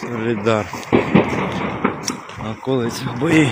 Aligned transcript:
Солідар. 0.00 0.66
На 2.42 2.50
околицях 2.50 3.20
бої. 3.20 3.48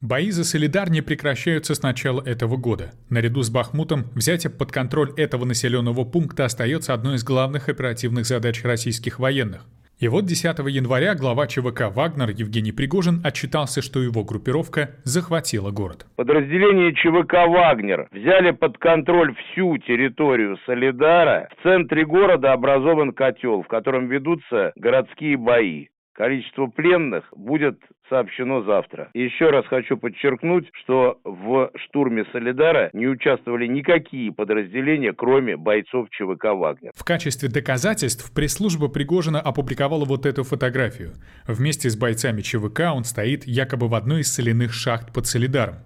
Бои 0.00 0.32
за 0.32 0.44
Солидар 0.44 0.90
не 0.90 1.02
прекращаются 1.02 1.74
с 1.74 1.82
начала 1.82 2.20
этого 2.20 2.56
года. 2.56 2.92
Наряду 3.08 3.42
с 3.42 3.48
Бахмутом 3.48 4.04
взятие 4.14 4.50
под 4.50 4.70
контроль 4.72 5.12
этого 5.16 5.46
населенного 5.46 6.04
пункта 6.04 6.44
остается 6.44 6.92
одной 6.92 7.14
из 7.14 7.24
главных 7.24 7.70
оперативных 7.70 8.26
задач 8.26 8.62
российских 8.62 9.18
военных. 9.18 9.62
И 10.02 10.08
вот 10.08 10.24
10 10.24 10.58
января 10.68 11.14
глава 11.14 11.46
ЧВК 11.46 11.82
«Вагнер» 11.94 12.30
Евгений 12.30 12.72
Пригожин 12.72 13.20
отчитался, 13.22 13.82
что 13.82 14.00
его 14.00 14.24
группировка 14.24 14.96
захватила 15.04 15.70
город. 15.70 16.06
Подразделения 16.16 16.92
ЧВК 16.92 17.46
«Вагнер» 17.46 18.08
взяли 18.10 18.50
под 18.50 18.78
контроль 18.78 19.32
всю 19.36 19.78
территорию 19.78 20.58
Солидара. 20.66 21.48
В 21.56 21.62
центре 21.62 22.04
города 22.04 22.52
образован 22.52 23.12
котел, 23.12 23.62
в 23.62 23.68
котором 23.68 24.08
ведутся 24.08 24.72
городские 24.74 25.36
бои. 25.36 25.86
Количество 26.14 26.66
пленных 26.66 27.32
будет 27.36 27.78
сообщено 28.12 28.62
завтра. 28.62 29.08
Еще 29.14 29.48
раз 29.48 29.64
хочу 29.66 29.96
подчеркнуть, 29.96 30.68
что 30.84 31.18
в 31.24 31.70
штурме 31.86 32.26
Солидара 32.30 32.90
не 32.92 33.08
участвовали 33.08 33.66
никакие 33.66 34.30
подразделения, 34.32 35.14
кроме 35.14 35.56
бойцов 35.56 36.08
ЧВК 36.10 36.44
«Вагнер». 36.54 36.92
В 36.94 37.04
качестве 37.04 37.48
доказательств 37.48 38.30
пресс-служба 38.34 38.88
Пригожина 38.88 39.40
опубликовала 39.40 40.04
вот 40.04 40.26
эту 40.26 40.44
фотографию. 40.44 41.12
Вместе 41.46 41.88
с 41.88 41.96
бойцами 41.96 42.42
ЧВК 42.42 42.92
он 42.94 43.04
стоит 43.04 43.46
якобы 43.46 43.88
в 43.88 43.94
одной 43.94 44.20
из 44.20 44.32
соляных 44.32 44.74
шахт 44.74 45.14
под 45.14 45.26
Солидаром. 45.26 45.76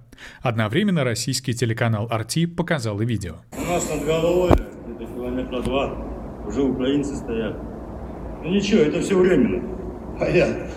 Одновременно 0.42 1.04
российский 1.04 1.52
телеканал 1.52 2.08
«Арти» 2.10 2.46
показал 2.46 3.00
и 3.02 3.06
видео. 3.06 3.36
У 3.52 3.70
нас 3.70 3.88
над 3.88 4.04
головой, 4.04 4.50
где-то 4.50 5.12
километра 5.12 5.60
два, 5.60 5.94
уже 6.44 6.62
украинцы 6.62 7.14
стоят. 7.14 7.56
Ну 8.42 8.50
ничего, 8.50 8.80
это 8.80 9.00
все 9.00 9.16
временно. 9.16 9.85
Понятно. 10.19 10.67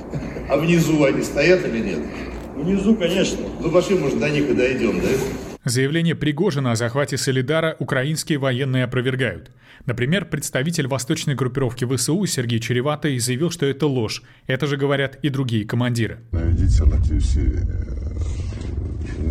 А 0.48 0.56
внизу 0.56 1.04
они 1.04 1.22
стоят 1.22 1.64
или 1.66 1.80
нет? 1.80 2.00
Внизу, 2.56 2.94
конечно. 2.94 3.44
Ну 3.60 3.70
пошли, 3.70 3.98
может, 3.98 4.18
до 4.18 4.28
них 4.30 4.48
и 4.50 4.54
дойдем, 4.54 5.00
да? 5.00 5.08
Заявление 5.64 6.14
Пригожина 6.14 6.72
о 6.72 6.76
захвате 6.76 7.16
Солидара 7.16 7.76
украинские 7.78 8.38
военные 8.38 8.84
опровергают. 8.84 9.50
Например, 9.86 10.24
представитель 10.26 10.86
восточной 10.86 11.34
группировки 11.34 11.84
ВСУ 11.86 12.26
Сергей 12.26 12.60
Череватый 12.60 13.18
заявил, 13.18 13.50
что 13.50 13.66
это 13.66 13.86
ложь. 13.86 14.22
Это 14.46 14.66
же 14.66 14.76
говорят 14.76 15.18
и 15.22 15.30
другие 15.30 15.64
командиры. 15.64 16.18
Наведіться 16.32 16.84
на 16.84 17.00
ті 17.00 17.16
всі 17.16 17.40
е, 17.40 17.66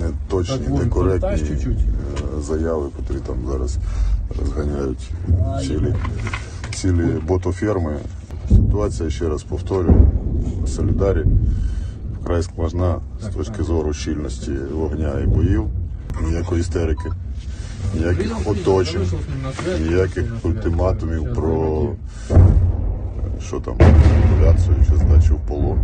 неточні, 0.01 0.67
некоректні 0.67 1.29
е, 1.29 2.41
заяви, 2.41 2.89
які 3.09 3.23
там 3.25 3.37
зараз 3.51 3.77
розганяють 4.39 5.11
цілі, 5.61 5.93
цілі 6.73 7.05
ботоферми. 7.27 7.97
Ситуація, 8.68 9.10
ще 9.10 9.28
раз 9.28 9.42
повторюю, 9.42 10.08
Солідарі. 10.66 11.24
Вкрай 12.20 12.42
складна 12.42 13.00
з 13.22 13.34
точки 13.34 13.62
зору 13.62 13.92
щільності 13.92 14.50
вогня 14.72 15.20
і 15.24 15.26
боїв. 15.26 15.64
Ніякої 16.24 16.60
істерики, 16.60 17.12
ніяких 17.94 18.48
оточень, 18.48 19.08
ніяких 19.80 20.32
ультиматумів 20.42 21.34
про 21.34 21.82
е, 22.30 22.40
що 23.40 23.60
там, 23.60 23.74
популяцію 23.76 24.76
чи 24.90 24.96
здачу 24.96 25.36
в 25.36 25.40
полон. 25.48 25.78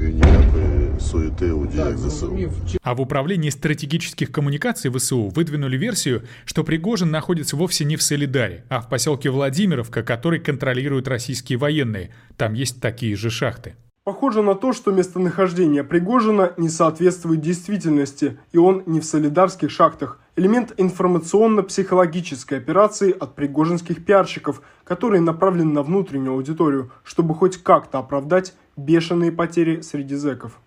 Е, 0.00 0.04
І 0.04 0.12
ніякої 0.12 1.00
суєти 1.00 1.52
у 1.52 1.66
діях 1.66 1.98
ЗСУ. 1.98 2.38
А 2.82 2.92
в 2.92 3.00
управлении 3.00 3.50
стратегических 3.50 4.32
коммуникаций 4.32 4.90
ВСУ 4.90 5.28
выдвинули 5.28 5.76
версию, 5.76 6.22
что 6.44 6.64
Пригожин 6.64 7.10
находится 7.10 7.56
вовсе 7.56 7.84
не 7.84 7.96
в 7.96 8.02
Солидаре, 8.02 8.64
а 8.68 8.80
в 8.80 8.88
поселке 8.88 9.30
Владимировка, 9.30 10.02
который 10.02 10.38
контролируют 10.40 11.08
российские 11.08 11.58
военные. 11.58 12.10
Там 12.36 12.54
есть 12.54 12.80
такие 12.80 13.16
же 13.16 13.30
шахты. 13.30 13.74
Похоже 14.04 14.42
на 14.42 14.54
то, 14.54 14.72
что 14.72 14.90
местонахождение 14.90 15.84
Пригожина 15.84 16.52
не 16.56 16.68
соответствует 16.68 17.40
действительности, 17.40 18.36
и 18.50 18.58
он 18.58 18.82
не 18.86 18.98
в 18.98 19.04
солидарских 19.04 19.70
шахтах. 19.70 20.18
Элемент 20.37 20.71
информационно-психологической 20.77 22.59
операции 22.59 23.11
от 23.11 23.33
пригожинских 23.33 24.05
пиарщиков, 24.05 24.61
который 24.83 25.19
направлен 25.19 25.73
на 25.73 25.81
внутреннюю 25.81 26.33
аудиторию, 26.33 26.91
чтобы 27.03 27.33
хоть 27.33 27.57
как-то 27.57 27.97
оправдать 27.97 28.53
бешеные 28.75 29.31
потери 29.31 29.81
среди 29.81 30.13
зэков. 30.13 30.61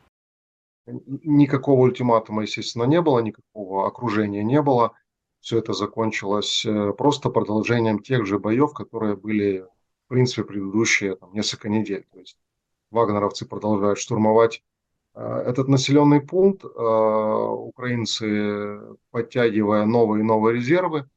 Никакого 0.86 1.82
ультиматума, 1.82 2.42
естественно, 2.42 2.82
не 2.82 3.00
было, 3.00 3.20
никакого 3.20 3.86
окружения 3.86 4.42
не 4.42 4.60
было. 4.60 4.91
Все 5.38 5.58
это 5.58 5.72
закончилось 5.72 6.66
э, 6.66 6.92
просто 6.98 7.31
продолжением 7.31 8.00
тех 8.00 8.26
же 8.26 8.41
боев, 8.41 8.75
которые 8.75 9.14
были, 9.14 9.60
в 10.06 10.08
принципе, 10.08 10.42
предыдущие 10.42 11.14
там, 11.14 11.32
несколько 11.32 11.69
недель. 11.69 12.08
То 12.12 12.19
есть 12.19 12.37
вагнеровцы 12.91 13.47
продолжают 13.47 14.00
штурмовать 14.00 14.64
этот 15.20 15.69
населенный 15.69 16.20
пункт. 16.20 16.64
Э, 16.64 16.69
Украинцы, 16.69 18.81
подтягивая 19.10 19.84
новые 19.84 20.20
и 20.20 20.25
новые 20.25 20.56
резервы, 20.56 21.08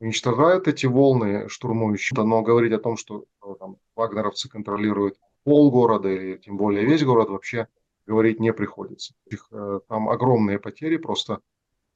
уничтожают 0.00 0.68
эти 0.68 0.86
волны 0.86 1.48
штурмующие. 1.48 2.22
Но 2.22 2.42
говорить 2.42 2.72
о 2.72 2.78
том, 2.78 2.96
что 2.96 3.24
там, 3.58 3.76
вагнеровцы 3.96 4.48
контролируют 4.48 5.18
полгорода 5.44 6.08
или 6.08 6.36
тем 6.36 6.56
более 6.56 6.84
весь 6.84 7.04
город, 7.04 7.30
вообще 7.30 7.68
говорить 8.06 8.40
не 8.40 8.52
приходится. 8.52 9.14
Их, 9.26 9.48
э, 9.52 9.80
там 9.88 10.08
огромные 10.08 10.58
потери 10.58 10.96
просто 10.96 11.40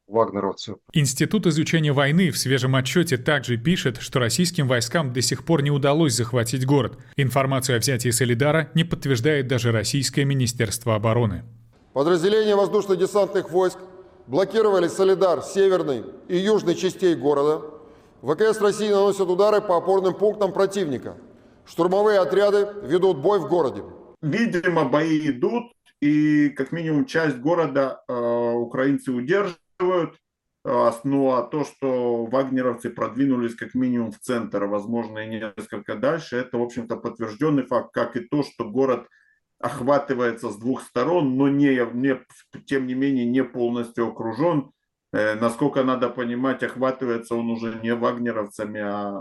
вагнеровцев. 0.08 0.76
Институт 0.92 1.46
изучения 1.46 1.92
войны 1.92 2.30
в 2.30 2.38
свежем 2.38 2.74
отчете 2.74 3.16
также 3.16 3.56
пишет, 3.56 3.98
что 4.00 4.19
российским 4.19 4.66
войскам 4.66 5.12
до 5.12 5.22
сих 5.22 5.44
пор 5.44 5.62
не 5.62 5.70
удалось 5.70 6.14
захватить 6.14 6.66
город. 6.66 6.98
Информацию 7.16 7.76
о 7.76 7.78
взятии 7.78 8.10
Солидара 8.10 8.70
не 8.74 8.84
подтверждает 8.84 9.46
даже 9.46 9.70
Российское 9.70 10.24
Министерство 10.24 10.94
обороны. 10.94 11.44
Подразделения 11.92 12.56
воздушно-десантных 12.56 13.50
войск 13.50 13.78
блокировали 14.26 14.88
Солидар 14.88 15.42
северной 15.42 16.04
и 16.28 16.36
южной 16.36 16.75
частей 16.75 17.14
города. 17.14 17.62
ВКС 18.22 18.60
России 18.60 18.90
наносят 18.90 19.28
удары 19.28 19.60
по 19.60 19.76
опорным 19.76 20.14
пунктам 20.14 20.52
противника. 20.52 21.16
Штурмовые 21.66 22.19
отряды 22.19 22.69
ведут 22.82 23.19
бой 23.19 23.38
в 23.38 23.48
городе. 23.48 23.82
Видимо, 24.22 24.84
бои 24.84 25.30
идут, 25.30 25.72
и 26.00 26.48
как 26.50 26.72
минимум 26.72 27.04
часть 27.04 27.36
города 27.36 28.02
э, 28.08 28.52
украинцы 28.54 29.12
удерживают. 29.12 29.58
Э, 29.80 30.90
ну 31.04 31.32
а 31.32 31.42
то, 31.42 31.64
что 31.64 32.26
вагнеровцы 32.26 32.90
продвинулись 32.90 33.54
как 33.54 33.74
минимум 33.74 34.12
в 34.12 34.18
центр, 34.18 34.64
а 34.64 34.66
возможно 34.66 35.18
и 35.20 35.28
несколько 35.28 35.94
дальше, 35.96 36.36
это, 36.36 36.58
в 36.58 36.62
общем-то, 36.62 36.96
подтвержденный 36.96 37.64
факт, 37.64 37.92
как 37.92 38.16
и 38.16 38.20
то, 38.20 38.42
что 38.42 38.68
город 38.68 39.06
охватывается 39.60 40.50
с 40.50 40.56
двух 40.56 40.82
сторон, 40.82 41.36
но 41.36 41.48
не, 41.48 41.80
не, 41.94 42.20
тем 42.66 42.86
не 42.86 42.94
менее 42.94 43.26
не 43.26 43.42
полностью 43.42 44.08
окружен. 44.08 44.70
Э, 45.12 45.34
насколько 45.34 45.82
надо 45.84 46.10
понимать, 46.10 46.62
охватывается 46.62 47.34
он 47.34 47.50
уже 47.50 47.80
не 47.82 47.94
вагнеровцами, 47.94 48.80
а 48.82 49.18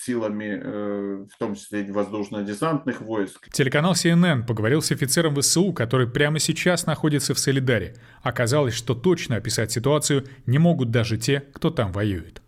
силами, 0.00 0.60
э, 0.62 1.26
в 1.32 1.38
том 1.38 1.54
числе 1.54 1.82
и 1.82 1.90
воздушно-десантных 1.90 3.00
войск. 3.00 3.48
Телеканал 3.50 3.92
CNN 3.92 4.46
поговорил 4.46 4.82
с 4.82 4.90
офицером 4.90 5.34
ВСУ, 5.40 5.72
который 5.72 6.08
прямо 6.08 6.38
сейчас 6.38 6.86
находится 6.86 7.34
в 7.34 7.38
Солидаре. 7.38 7.96
Оказалось, 8.22 8.74
что 8.74 8.94
точно 8.94 9.36
описать 9.36 9.72
ситуацию 9.72 10.26
не 10.46 10.58
могут 10.58 10.90
даже 10.90 11.18
те, 11.18 11.40
кто 11.40 11.70
там 11.70 11.92
воюет. 11.92 12.40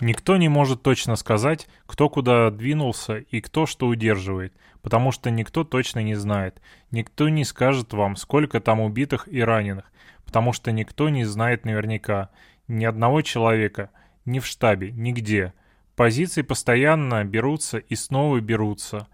Никто 0.00 0.38
не 0.38 0.48
может 0.48 0.82
точно 0.82 1.14
сказать, 1.16 1.68
кто 1.86 2.08
куда 2.08 2.50
двинулся 2.50 3.18
и 3.18 3.42
кто 3.42 3.66
что 3.66 3.86
удерживает, 3.86 4.54
потому 4.80 5.12
что 5.12 5.30
никто 5.30 5.62
точно 5.62 6.00
не 6.00 6.14
знает. 6.14 6.60
Никто 6.90 7.28
не 7.28 7.44
скажет 7.44 7.92
вам, 7.92 8.16
сколько 8.16 8.60
там 8.60 8.80
убитых 8.80 9.28
и 9.30 9.42
раненых, 9.42 9.92
потому 10.24 10.54
что 10.54 10.72
никто 10.72 11.10
не 11.10 11.24
знает 11.24 11.66
наверняка. 11.66 12.30
Ни 12.70 12.84
одного 12.84 13.20
человека, 13.22 13.90
ни 14.24 14.38
в 14.38 14.46
штабе, 14.46 14.92
нигде. 14.92 15.54
Позиции 15.96 16.42
постоянно 16.42 17.24
берутся 17.24 17.78
и 17.78 17.96
снова 17.96 18.40
берутся. 18.40 19.08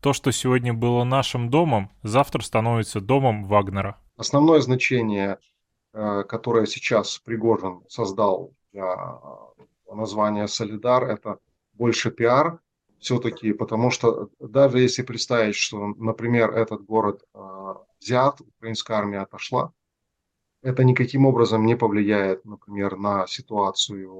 То, 0.00 0.12
что 0.12 0.30
сегодня 0.30 0.72
было 0.72 1.02
нашим 1.02 1.50
домом, 1.50 1.90
завтра 2.04 2.40
становится 2.40 3.00
домом 3.00 3.42
Вагнера. 3.46 3.98
Основное 4.16 4.60
значение, 4.60 5.38
э, 5.92 6.22
которое 6.22 6.66
сейчас 6.66 7.18
Пригожин 7.18 7.82
создал 7.88 8.52
для 8.72 9.18
названия 9.92 10.46
«Солидар»— 10.46 11.02
это 11.10 11.38
больше 11.72 12.12
пиар 12.12 12.60
все-таки, 13.00 13.52
потому 13.52 13.90
что 13.90 14.30
даже 14.38 14.78
если 14.78 15.02
представить, 15.02 15.56
что, 15.56 15.94
например, 15.96 16.52
этот 16.52 16.84
город 16.84 17.24
э, 17.34 17.74
взят, 18.00 18.40
украинская 18.40 18.98
армия 18.98 19.18
отошла, 19.18 19.72
это 20.62 20.84
никаким 20.84 21.26
образом 21.26 21.66
не 21.66 21.76
повлияет, 21.76 22.44
например, 22.44 22.96
на 22.96 23.26
ситуацию 23.26 24.10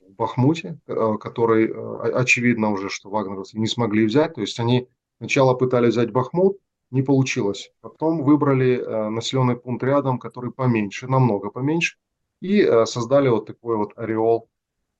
в 0.00 0.12
Бахмуте, 0.16 0.78
э, 0.86 1.14
который 1.20 1.72
очевидно 2.14 2.70
уже, 2.70 2.88
что 2.88 3.10
вагнеровцы 3.10 3.58
не 3.58 3.66
смогли 3.66 4.06
взять. 4.06 4.34
То 4.34 4.40
есть 4.40 4.60
они 4.60 4.88
сначала 5.18 5.54
пытались 5.54 5.94
взять 5.94 6.12
Бахмут, 6.12 6.58
Не 6.90 7.02
получилось. 7.02 7.72
Потом 7.80 8.22
выбрали 8.22 8.78
э, 8.78 9.08
населенный 9.08 9.56
пункт 9.56 9.82
рядом, 9.82 10.18
который 10.18 10.52
поменьше, 10.52 11.08
намного 11.08 11.50
поменьше, 11.50 11.96
и 12.40 12.62
э, 12.62 12.86
создали 12.86 13.28
вот 13.28 13.46
такой 13.46 13.76
вот 13.76 13.92
ореол 13.96 14.48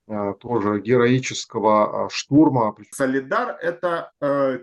э, 0.07 0.33
тоже 0.39 0.81
героического 0.81 2.09
штурма. 2.11 2.75
Солидар– 2.91 3.57
это 3.61 4.11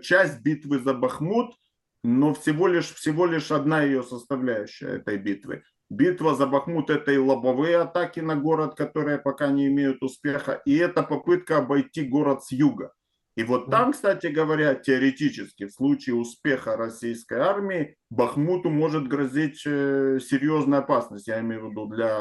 часть 0.03 0.41
битвы 0.41 0.79
за 0.79 0.93
Бахмут, 0.93 1.55
но 2.03 2.33
всего 2.33 2.67
лишь, 2.67 2.93
всего 2.93 3.25
лишь 3.25 3.51
одна 3.51 3.81
ее 3.83 4.03
составляющая 4.03 4.97
этой 4.97 5.17
битвы. 5.17 5.63
Битва 5.89 6.35
за 6.35 6.47
Бахмут– 6.47 6.89
это 6.89 7.11
и 7.11 7.17
лобовые 7.17 7.77
атаки 7.77 8.19
на 8.19 8.35
город, 8.35 8.75
которые 8.75 9.19
пока 9.19 9.47
не 9.47 9.67
имеют 9.67 10.01
успеха, 10.01 10.61
и 10.65 10.75
это 10.75 11.03
попытка 11.03 11.57
обойти 11.57 12.03
город 12.03 12.43
с 12.43 12.51
юга. 12.51 12.93
И 13.35 13.43
вот 13.43 13.71
там, 13.71 13.93
кстати 13.93 14.27
говоря, 14.27 14.75
теоретически, 14.75 15.65
в 15.65 15.71
случае 15.71 16.15
успеха 16.15 16.77
российской 16.77 17.39
армии, 17.39 17.95
Бахмуту 18.11 18.69
может 18.69 19.07
грозить 19.07 19.63
э, 19.65 20.19
серьезная 20.21 20.79
опасность, 20.79 21.27
я 21.27 21.39
имею 21.39 21.67
в 21.67 21.71
виду 21.71 21.87
для, 21.87 22.15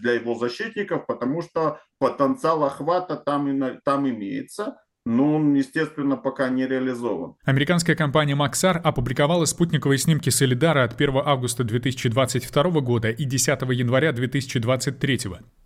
для 0.00 0.12
его 0.14 0.34
защитников, 0.34 1.06
потому 1.06 1.42
что 1.42 1.80
потенциал 1.98 2.64
охвата 2.64 3.16
там, 3.16 3.78
там 3.84 4.08
имеется 4.08 4.78
но 5.04 5.34
он, 5.34 5.54
естественно, 5.54 6.16
пока 6.16 6.48
не 6.48 6.66
реализован. 6.66 7.34
Американская 7.44 7.96
компания 7.96 8.34
Maxar 8.34 8.78
опубликовала 8.78 9.44
спутниковые 9.44 9.98
снимки 9.98 10.30
Солидара 10.30 10.84
от 10.84 10.94
1 11.00 11.22
августа 11.24 11.64
2022 11.64 12.62
года 12.80 13.10
и 13.10 13.24
10 13.24 13.62
января 13.72 14.12
2023. 14.12 15.20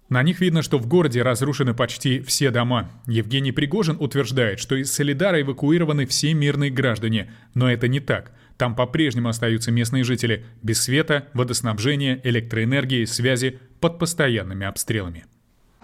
На 0.08 0.22
них 0.22 0.40
видно, 0.40 0.62
что 0.62 0.78
в 0.78 0.86
городе 0.86 1.22
разрушены 1.22 1.74
почти 1.74 2.20
все 2.20 2.50
дома. 2.50 2.90
Евгений 3.06 3.52
Пригожин 3.52 3.96
утверждает, 3.98 4.60
что 4.60 4.76
из 4.76 4.92
Солидара 4.92 5.40
эвакуированы 5.40 6.06
все 6.06 6.32
мирные 6.32 6.70
граждане, 6.70 7.32
но 7.54 7.70
это 7.70 7.88
не 7.88 8.00
так. 8.00 8.32
Там 8.56 8.74
по-прежнему 8.74 9.28
остаются 9.28 9.70
местные 9.70 10.04
жители 10.04 10.46
без 10.62 10.82
света, 10.82 11.28
водоснабжения, 11.34 12.20
электроэнергии, 12.22 13.04
связи 13.04 13.58
под 13.80 13.98
постоянными 13.98 14.64
обстрелами. 14.64 15.24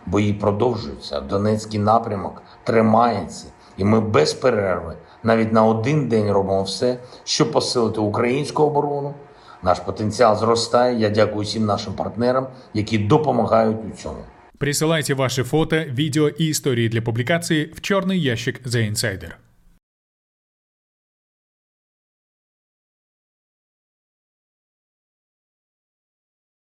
Бої 0.07 0.33
продовжуються, 0.33 1.21
Донецький 1.21 1.81
напрямок 1.81 2.43
тримається, 2.65 3.47
і 3.77 3.85
ми 3.85 4.01
без 4.01 4.35
перерви 4.35 4.95
навіть 5.23 5.53
на 5.53 5.65
один 5.65 6.09
день 6.09 6.31
робимо 6.31 6.63
все, 6.63 6.99
щоб 7.25 7.53
посилити 7.53 8.01
українську 8.01 8.63
оборону. 8.63 9.15
Наш 9.63 9.81
потенціал 9.81 10.37
зростає. 10.37 10.99
Я 10.99 11.09
дякую 11.09 11.45
всім 11.45 11.65
нашим 11.65 11.93
партнерам, 11.93 12.47
які 12.75 12.99
допомагають 12.99 13.77
у 13.93 13.97
цьому. 13.97 14.19
Присилайте 14.59 15.15
ваши 15.15 15.43
фото, 15.43 15.77
видео 15.77 16.29
и 16.29 16.51
истории 16.51 16.89
для 16.89 17.03
публикации 17.03 17.65
в 17.65 17.81
черный 17.81 18.17
ящик 18.17 18.67
The 18.67 18.91
Insider. 18.91 19.33